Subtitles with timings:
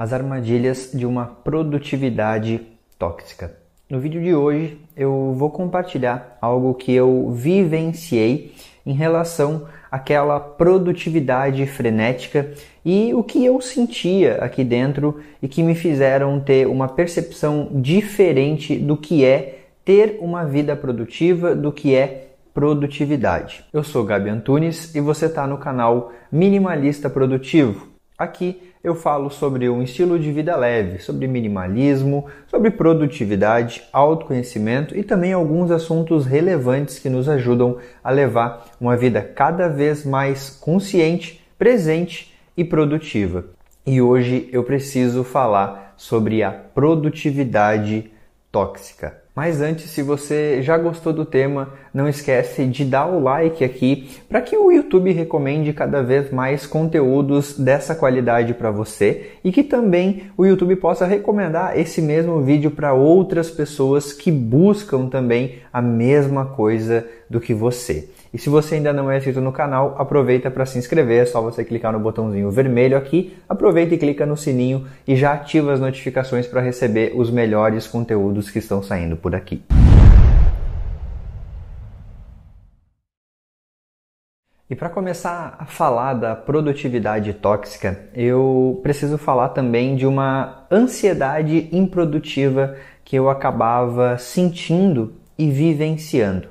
[0.00, 2.62] As armadilhas de uma produtividade
[2.98, 3.54] tóxica.
[3.86, 8.54] No vídeo de hoje eu vou compartilhar algo que eu vivenciei
[8.86, 12.50] em relação àquela produtividade frenética
[12.82, 18.78] e o que eu sentia aqui dentro e que me fizeram ter uma percepção diferente
[18.78, 23.66] do que é ter uma vida produtiva, do que é produtividade.
[23.70, 27.86] Eu sou Gabi Antunes e você está no canal Minimalista Produtivo.
[28.16, 35.02] Aqui eu falo sobre um estilo de vida leve, sobre minimalismo, sobre produtividade, autoconhecimento e
[35.02, 41.44] também alguns assuntos relevantes que nos ajudam a levar uma vida cada vez mais consciente,
[41.58, 43.44] presente e produtiva.
[43.86, 48.10] E hoje eu preciso falar sobre a produtividade
[48.50, 49.19] tóxica.
[49.40, 54.10] Mas antes, se você já gostou do tema, não esquece de dar o like aqui
[54.28, 59.62] para que o YouTube recomende cada vez mais conteúdos dessa qualidade para você e que
[59.62, 65.80] também o YouTube possa recomendar esse mesmo vídeo para outras pessoas que buscam também a
[65.80, 68.10] mesma coisa do que você.
[68.32, 71.42] E se você ainda não é inscrito no canal, aproveita para se inscrever, é só
[71.42, 75.80] você clicar no botãozinho vermelho aqui, aproveita e clica no sininho e já ativa as
[75.80, 79.62] notificações para receber os melhores conteúdos que estão saindo por aqui.
[84.70, 91.68] E para começar a falar da produtividade tóxica, eu preciso falar também de uma ansiedade
[91.72, 96.46] improdutiva que eu acabava sentindo e vivenciando.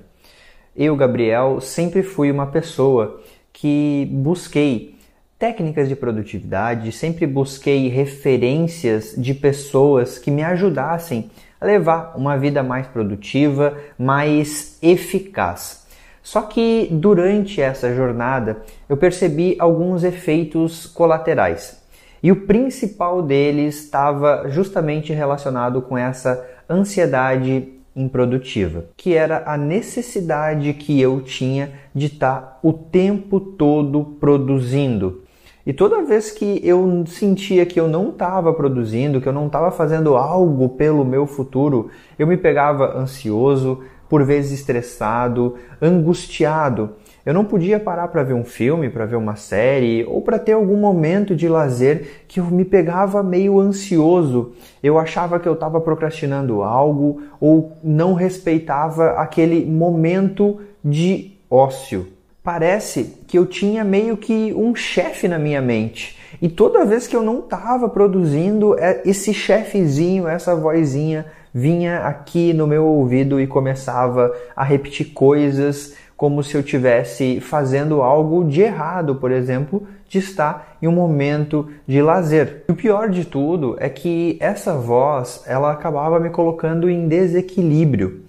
[0.76, 3.22] Eu, Gabriel, sempre fui uma pessoa
[3.54, 4.98] que busquei
[5.38, 12.88] técnicas de produtividade, sempre busquei referências de pessoas que me ajudassem levar uma vida mais
[12.88, 15.88] produtiva, mais eficaz.
[16.22, 21.82] Só que durante essa jornada eu percebi alguns efeitos colaterais.
[22.22, 30.74] E o principal deles estava justamente relacionado com essa ansiedade improdutiva, que era a necessidade
[30.74, 35.24] que eu tinha de estar tá o tempo todo produzindo.
[35.70, 39.70] E toda vez que eu sentia que eu não estava produzindo, que eu não estava
[39.70, 46.96] fazendo algo pelo meu futuro, eu me pegava ansioso, por vezes estressado, angustiado.
[47.24, 50.54] Eu não podia parar para ver um filme, para ver uma série ou para ter
[50.54, 54.54] algum momento de lazer que eu me pegava meio ansioso.
[54.82, 62.08] Eu achava que eu estava procrastinando algo ou não respeitava aquele momento de ócio.
[62.44, 66.18] Parece que eu tinha meio que um chefe na minha mente.
[66.42, 72.54] E toda vez que eu não estava produzindo, é, esse chefezinho, essa vozinha vinha aqui
[72.54, 78.62] no meu ouvido e começava a repetir coisas como se eu tivesse fazendo algo de
[78.62, 82.66] errado, por exemplo, de estar em um momento de lazer.
[82.68, 88.24] E o pior de tudo é que essa voz, ela acabava me colocando em desequilíbrio.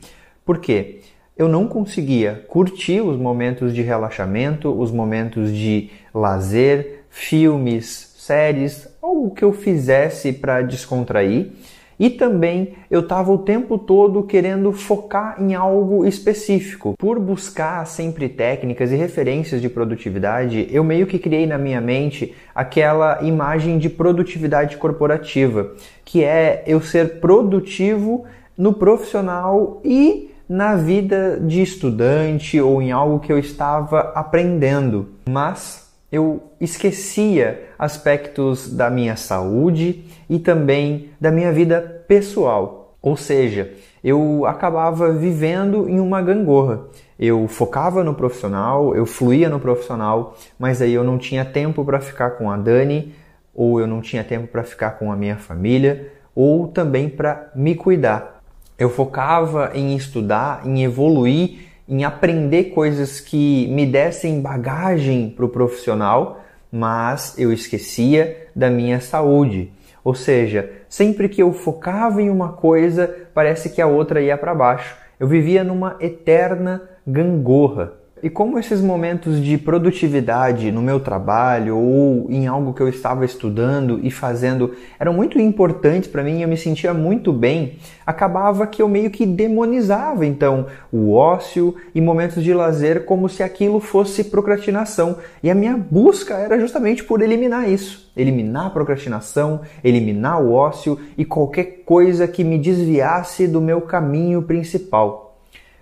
[0.44, 0.99] Por quê?
[1.40, 9.30] Eu não conseguia curtir os momentos de relaxamento, os momentos de lazer, filmes, séries, algo
[9.30, 11.50] que eu fizesse para descontrair
[11.98, 16.92] e também eu estava o tempo todo querendo focar em algo específico.
[16.98, 22.34] Por buscar sempre técnicas e referências de produtividade, eu meio que criei na minha mente
[22.54, 25.72] aquela imagem de produtividade corporativa,
[26.04, 28.26] que é eu ser produtivo
[28.58, 35.10] no profissional e na vida de estudante ou em algo que eu estava aprendendo.
[35.28, 42.96] Mas eu esquecia aspectos da minha saúde e também da minha vida pessoal.
[43.00, 46.80] Ou seja, eu acabava vivendo em uma gangorra.
[47.16, 52.00] Eu focava no profissional, eu fluía no profissional, mas aí eu não tinha tempo para
[52.00, 53.14] ficar com a Dani,
[53.54, 57.76] ou eu não tinha tempo para ficar com a minha família, ou também para me
[57.76, 58.39] cuidar.
[58.80, 65.48] Eu focava em estudar, em evoluir em aprender coisas que me dessem bagagem para o
[65.48, 66.40] profissional,
[66.70, 69.72] mas eu esquecia da minha saúde.
[70.04, 74.54] Ou seja, sempre que eu focava em uma coisa, parece que a outra ia para
[74.54, 74.96] baixo.
[75.18, 77.94] Eu vivia numa eterna gangorra.
[78.22, 83.24] E como esses momentos de produtividade no meu trabalho ou em algo que eu estava
[83.24, 88.82] estudando e fazendo eram muito importantes para mim, eu me sentia muito bem, acabava que
[88.82, 94.24] eu meio que demonizava então o ócio e momentos de lazer como se aquilo fosse
[94.24, 95.16] procrastinação.
[95.42, 100.98] E a minha busca era justamente por eliminar isso, eliminar a procrastinação, eliminar o ócio
[101.16, 105.38] e qualquer coisa que me desviasse do meu caminho principal.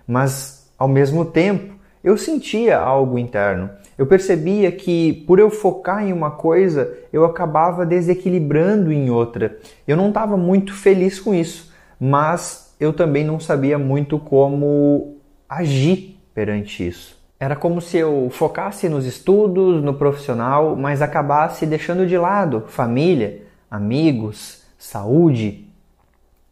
[0.07, 3.69] Mas ao mesmo tempo, eu sentia algo interno.
[3.97, 9.57] Eu percebia que por eu focar em uma coisa, eu acabava desequilibrando em outra.
[9.87, 15.17] Eu não estava muito feliz com isso, mas eu também não sabia muito como
[15.49, 17.19] agir perante isso.
[17.37, 23.41] Era como se eu focasse nos estudos, no profissional, mas acabasse deixando de lado família,
[23.69, 25.65] amigos, saúde.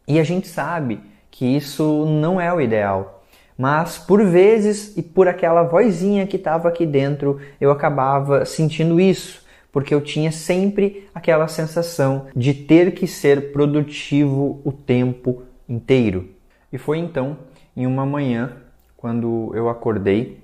[0.06, 1.00] E a gente sabe
[1.30, 3.17] que isso não é o ideal
[3.58, 9.44] mas por vezes e por aquela vozinha que estava aqui dentro, eu acabava sentindo isso,
[9.72, 16.28] porque eu tinha sempre aquela sensação de ter que ser produtivo o tempo inteiro.
[16.72, 17.36] E foi então,
[17.76, 18.52] em uma manhã,
[18.96, 20.38] quando eu acordei,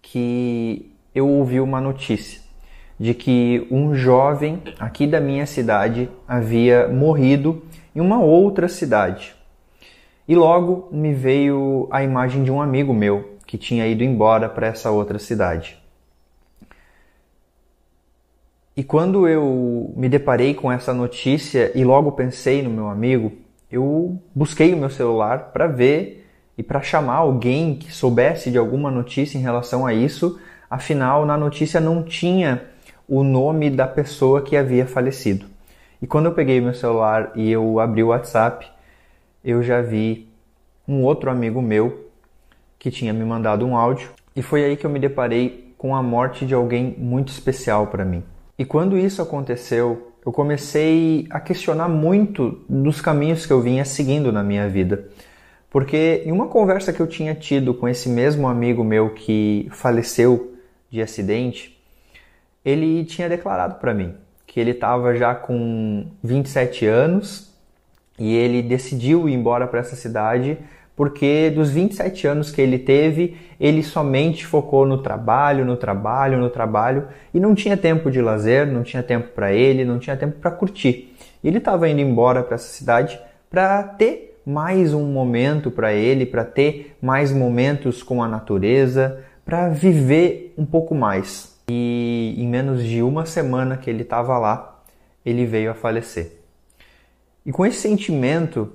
[0.00, 2.40] que eu ouvi uma notícia
[2.98, 7.62] de que um jovem aqui da minha cidade havia morrido
[7.94, 9.37] em uma outra cidade.
[10.28, 14.66] E logo me veio a imagem de um amigo meu que tinha ido embora para
[14.66, 15.82] essa outra cidade.
[18.76, 23.32] E quando eu me deparei com essa notícia e logo pensei no meu amigo,
[23.72, 26.26] eu busquei o meu celular para ver
[26.56, 30.38] e para chamar alguém que soubesse de alguma notícia em relação a isso.
[30.70, 32.62] Afinal, na notícia não tinha
[33.08, 35.46] o nome da pessoa que havia falecido.
[36.02, 38.70] E quando eu peguei meu celular e eu abri o WhatsApp,
[39.50, 40.28] eu já vi
[40.86, 42.10] um outro amigo meu
[42.78, 46.02] que tinha me mandado um áudio e foi aí que eu me deparei com a
[46.02, 48.22] morte de alguém muito especial para mim.
[48.58, 54.30] E quando isso aconteceu, eu comecei a questionar muito dos caminhos que eu vinha seguindo
[54.30, 55.08] na minha vida.
[55.70, 60.58] Porque em uma conversa que eu tinha tido com esse mesmo amigo meu que faleceu
[60.90, 61.82] de acidente,
[62.62, 64.14] ele tinha declarado para mim
[64.46, 67.47] que ele estava já com 27 anos
[68.18, 70.58] e ele decidiu ir embora para essa cidade
[70.98, 76.50] porque dos 27 anos que ele teve, ele somente focou no trabalho, no trabalho, no
[76.50, 80.40] trabalho e não tinha tempo de lazer, não tinha tempo para ele, não tinha tempo
[80.40, 81.14] para curtir.
[81.42, 83.16] Ele estava indo embora para essa cidade
[83.48, 89.68] para ter mais um momento para ele, para ter mais momentos com a natureza, para
[89.68, 91.56] viver um pouco mais.
[91.70, 94.82] E em menos de uma semana que ele estava lá,
[95.24, 96.37] ele veio a falecer.
[97.48, 98.70] E com esse sentimento,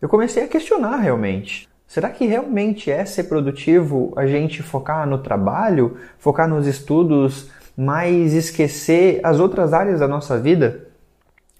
[0.00, 1.68] eu comecei a questionar realmente.
[1.84, 8.32] Será que realmente é ser produtivo a gente focar no trabalho, focar nos estudos, mas
[8.32, 10.86] esquecer as outras áreas da nossa vida?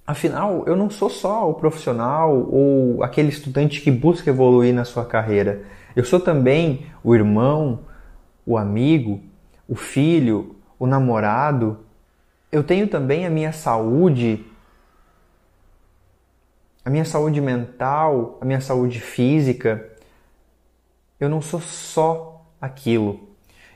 [0.06, 5.05] Afinal, eu não sou só o profissional ou aquele estudante que busca evoluir na sua
[5.05, 5.62] carreira.
[5.97, 7.81] Eu sou também o irmão,
[8.47, 9.21] o amigo,
[9.69, 11.79] o filho, o namorado.
[12.53, 14.47] Eu tenho também a minha saúde,
[16.84, 19.88] a minha saúde mental, a minha saúde física.
[21.19, 23.20] Eu não sou só aquilo.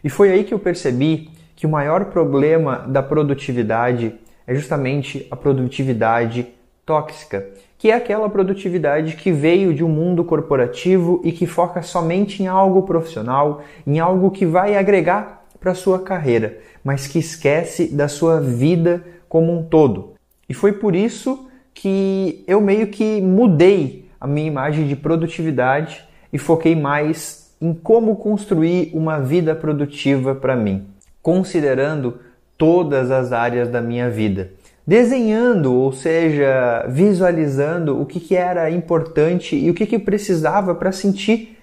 [0.05, 4.15] E foi aí que eu percebi que o maior problema da produtividade
[4.47, 6.47] é justamente a produtividade
[6.85, 7.47] tóxica,
[7.77, 12.47] que é aquela produtividade que veio de um mundo corporativo e que foca somente em
[12.47, 18.41] algo profissional, em algo que vai agregar para sua carreira, mas que esquece da sua
[18.41, 20.15] vida como um todo.
[20.49, 21.48] E foi por isso
[21.79, 28.17] que eu meio que mudei a minha imagem de produtividade e foquei mais em como
[28.17, 30.89] construir uma vida produtiva para mim,
[31.23, 32.19] considerando
[32.57, 34.51] todas as áreas da minha vida.
[34.85, 40.91] Desenhando, ou seja, visualizando o que, que era importante e o que, que precisava para
[40.91, 41.59] sentir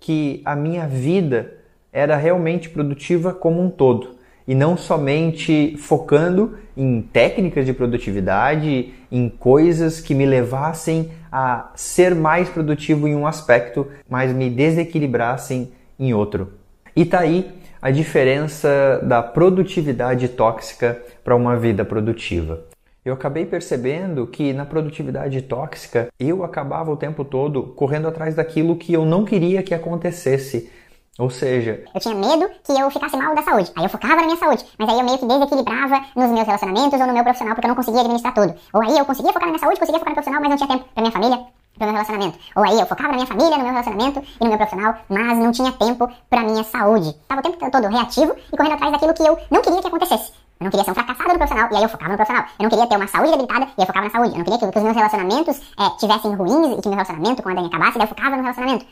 [0.00, 1.52] que a minha vida
[1.92, 4.15] era realmente produtiva como um todo
[4.46, 12.14] e não somente focando em técnicas de produtividade, em coisas que me levassem a ser
[12.14, 16.52] mais produtivo em um aspecto, mas me desequilibrassem em outro.
[16.94, 17.50] E tá aí
[17.80, 22.64] a diferença da produtividade tóxica para uma vida produtiva.
[23.04, 28.74] Eu acabei percebendo que na produtividade tóxica eu acabava o tempo todo correndo atrás daquilo
[28.74, 30.68] que eu não queria que acontecesse,
[31.18, 33.72] ou seja, eu tinha medo que eu ficasse mal da saúde.
[33.74, 37.00] Aí eu focava na minha saúde, mas aí eu meio que desequilibrava nos meus relacionamentos
[37.00, 38.54] ou no meu profissional porque eu não conseguia administrar tudo.
[38.74, 40.68] Ou aí eu conseguia focar na minha saúde, conseguia focar no profissional, mas não tinha
[40.68, 41.36] tempo pra minha família,
[41.78, 42.38] pro meu relacionamento.
[42.54, 45.38] Ou aí eu focava na minha família, no meu relacionamento e no meu profissional, mas
[45.38, 47.14] não tinha tempo pra minha saúde.
[47.26, 50.32] Tava o tempo todo reativo e correndo atrás daquilo que eu não queria que acontecesse.
[50.60, 52.46] Eu não queria ser um fracassado no profissional, e aí eu focava no profissional.
[52.58, 54.30] Eu não queria ter uma saúde debilitada, e eu focava na saúde.
[54.32, 57.42] Eu não queria que, que os meus relacionamentos é, tivessem ruins e que meu relacionamento
[57.42, 58.86] com a Dani acabasse, e aí eu focava no relacionamento.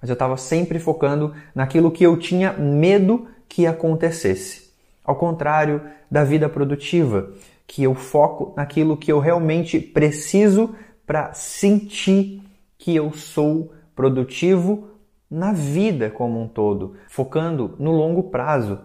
[0.00, 4.72] Mas eu estava sempre focando naquilo que eu tinha medo que acontecesse.
[5.04, 7.32] Ao contrário da vida produtiva,
[7.66, 10.74] que eu foco naquilo que eu realmente preciso
[11.06, 12.42] para sentir
[12.78, 14.88] que eu sou produtivo
[15.30, 18.78] na vida como um todo, focando no longo prazo.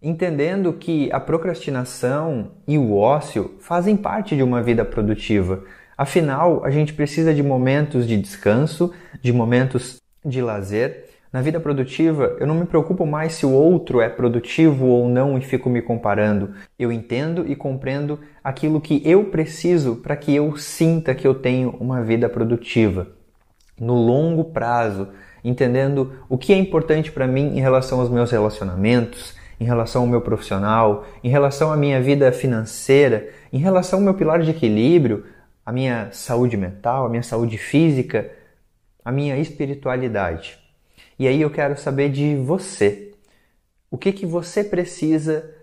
[0.00, 5.64] Entendendo que a procrastinação e o ócio fazem parte de uma vida produtiva.
[5.98, 12.36] Afinal, a gente precisa de momentos de descanso, de momentos de lazer na vida produtiva,
[12.40, 15.82] eu não me preocupo mais se o outro é produtivo ou não e fico me
[15.82, 16.54] comparando.
[16.78, 21.76] Eu entendo e compreendo aquilo que eu preciso para que eu sinta que eu tenho
[21.78, 23.08] uma vida produtiva.
[23.78, 25.08] No longo prazo,
[25.44, 30.08] entendendo o que é importante para mim em relação aos meus relacionamentos, em relação ao
[30.08, 35.24] meu profissional, em relação à minha vida financeira, em relação ao meu pilar de equilíbrio,
[35.68, 38.32] a minha saúde mental, a minha saúde física,
[39.04, 40.58] a minha espiritualidade.
[41.18, 43.12] E aí eu quero saber de você.
[43.90, 45.54] O que que você precisa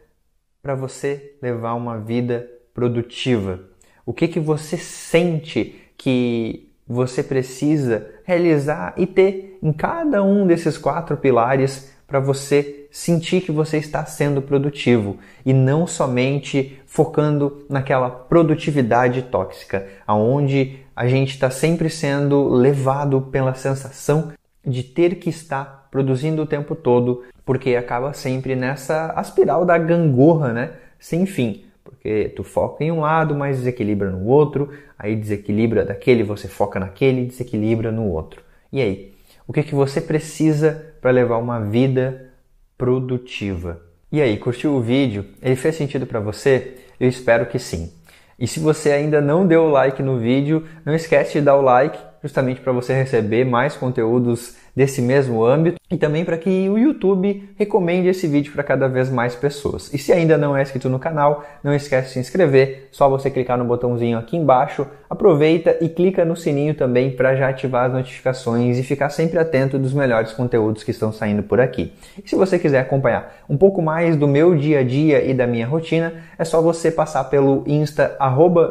[0.62, 3.62] para você levar uma vida produtiva?
[4.06, 10.78] O que que você sente que você precisa realizar e ter em cada um desses
[10.78, 18.10] quatro pilares para você sentir que você está sendo produtivo e não somente focando naquela
[18.10, 24.32] produtividade tóxica, aonde a gente está sempre sendo levado pela sensação
[24.66, 30.54] de ter que estar produzindo o tempo todo, porque acaba sempre nessa aspiral da gangorra,
[30.54, 30.72] né?
[30.98, 31.66] Sem fim.
[31.84, 36.80] Porque tu foca em um lado, mas desequilibra no outro, aí desequilibra daquele, você foca
[36.80, 38.42] naquele desequilibra no outro.
[38.72, 39.14] E aí?
[39.46, 42.32] O que, que você precisa para levar uma vida
[42.78, 43.82] produtiva?
[44.12, 45.26] E aí, curtiu o vídeo?
[45.42, 46.76] Ele fez sentido para você?
[47.00, 47.92] Eu espero que sim.
[48.38, 51.62] E se você ainda não deu o like no vídeo, não esquece de dar o
[51.62, 56.76] like justamente para você receber mais conteúdos desse mesmo âmbito e também para que o
[56.76, 59.94] YouTube recomende esse vídeo para cada vez mais pessoas.
[59.94, 63.30] E se ainda não é inscrito no canal, não esquece de se inscrever, só você
[63.30, 67.94] clicar no botãozinho aqui embaixo, aproveita e clica no sininho também para já ativar as
[67.94, 71.94] notificações e ficar sempre atento dos melhores conteúdos que estão saindo por aqui.
[72.22, 75.46] E se você quiser acompanhar um pouco mais do meu dia a dia e da
[75.46, 78.18] minha rotina, é só você passar pelo Insta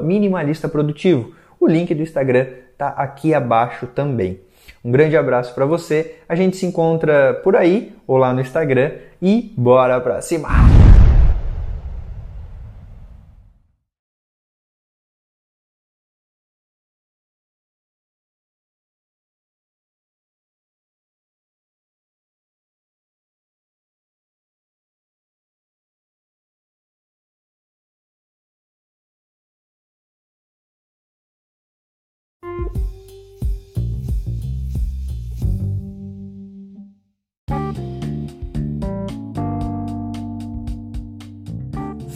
[0.02, 1.32] minimalista produtivo.
[1.60, 2.46] O link do Instagram
[2.76, 4.40] tá aqui abaixo também.
[4.84, 6.16] Um grande abraço para você.
[6.28, 10.83] A gente se encontra por aí ou lá no Instagram e bora pra cima!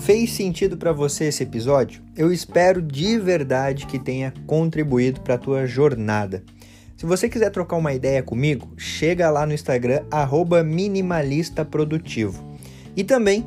[0.08, 2.02] Fez sentido para você esse episódio?
[2.16, 6.42] Eu espero de verdade que tenha contribuído para a tua jornada.
[6.96, 10.02] Se você quiser trocar uma ideia comigo, chega lá no Instagram
[10.64, 12.42] @minimalistaprodutivo.
[12.96, 13.46] E também